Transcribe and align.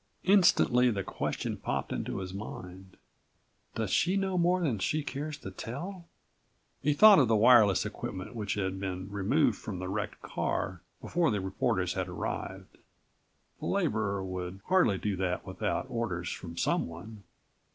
Instantly 0.23 0.89
the 0.89 1.03
question 1.03 1.57
popped 1.57 1.93
into 1.93 2.17
his 2.17 2.33
mind: 2.33 2.97
"Does 3.75 3.91
she 3.91 4.17
know 4.17 4.35
more 4.35 4.59
than 4.59 4.79
she 4.79 5.03
cares 5.03 5.37
to 5.37 5.51
tell?" 5.51 6.07
He 6.81 6.93
thought 6.93 7.19
of 7.19 7.27
the 7.27 7.35
wireless 7.35 7.85
equipment 7.85 8.33
which 8.33 8.55
had 8.55 8.79
been 8.79 9.11
removed 9.11 9.59
from 9.59 9.77
the 9.77 9.87
wrecked 9.87 10.23
car 10.23 10.81
before 11.01 11.29
the 11.29 11.39
reporters 11.39 11.93
had 11.93 12.07
arrived. 12.07 12.79
The 13.59 13.67
laborer 13.67 14.23
would 14.23 14.61
hardly 14.65 14.97
do 14.97 15.15
that 15.17 15.45
without 15.45 15.85
orders 15.87 16.29
from 16.31 16.57
someone. 16.57 17.21